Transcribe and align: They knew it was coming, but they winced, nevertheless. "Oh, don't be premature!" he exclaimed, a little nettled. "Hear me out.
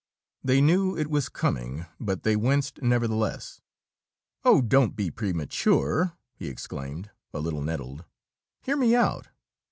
They 0.43 0.61
knew 0.61 0.97
it 0.97 1.11
was 1.11 1.29
coming, 1.29 1.85
but 1.99 2.23
they 2.23 2.35
winced, 2.35 2.81
nevertheless. 2.81 3.61
"Oh, 4.43 4.59
don't 4.59 4.95
be 4.95 5.11
premature!" 5.11 6.13
he 6.33 6.47
exclaimed, 6.47 7.11
a 7.35 7.39
little 7.39 7.61
nettled. 7.61 8.05
"Hear 8.63 8.77
me 8.77 8.95
out. 8.95 9.27